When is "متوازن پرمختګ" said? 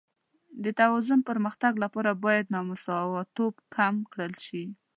0.71-1.73